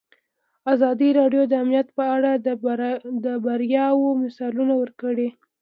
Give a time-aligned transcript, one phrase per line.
[0.73, 2.31] ازادي راډیو د امنیت په اړه
[3.25, 5.27] د بریاوو مثالونه ورکړي.